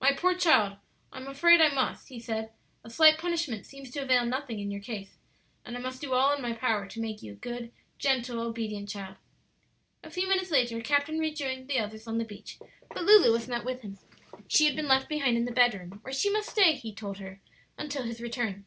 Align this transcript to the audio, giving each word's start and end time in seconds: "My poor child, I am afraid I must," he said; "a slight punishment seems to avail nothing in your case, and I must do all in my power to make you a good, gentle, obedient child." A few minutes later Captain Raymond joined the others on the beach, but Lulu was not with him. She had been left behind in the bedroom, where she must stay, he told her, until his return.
"My 0.00 0.12
poor 0.12 0.32
child, 0.36 0.76
I 1.12 1.16
am 1.18 1.26
afraid 1.26 1.60
I 1.60 1.70
must," 1.74 2.06
he 2.08 2.20
said; 2.20 2.52
"a 2.84 2.88
slight 2.88 3.18
punishment 3.18 3.66
seems 3.66 3.90
to 3.90 3.98
avail 4.00 4.24
nothing 4.24 4.60
in 4.60 4.70
your 4.70 4.80
case, 4.80 5.16
and 5.64 5.76
I 5.76 5.80
must 5.80 6.00
do 6.00 6.12
all 6.12 6.32
in 6.36 6.40
my 6.40 6.52
power 6.52 6.86
to 6.86 7.00
make 7.00 7.20
you 7.20 7.32
a 7.32 7.34
good, 7.34 7.72
gentle, 7.98 8.38
obedient 8.38 8.88
child." 8.88 9.16
A 10.04 10.10
few 10.12 10.28
minutes 10.28 10.52
later 10.52 10.80
Captain 10.80 11.18
Raymond 11.18 11.36
joined 11.36 11.66
the 11.68 11.80
others 11.80 12.06
on 12.06 12.18
the 12.18 12.24
beach, 12.24 12.60
but 12.90 13.02
Lulu 13.02 13.32
was 13.32 13.48
not 13.48 13.64
with 13.64 13.80
him. 13.80 13.98
She 14.46 14.66
had 14.66 14.76
been 14.76 14.86
left 14.86 15.08
behind 15.08 15.36
in 15.36 15.46
the 15.46 15.50
bedroom, 15.50 15.98
where 16.02 16.14
she 16.14 16.30
must 16.30 16.50
stay, 16.50 16.74
he 16.76 16.94
told 16.94 17.18
her, 17.18 17.40
until 17.76 18.04
his 18.04 18.20
return. 18.20 18.66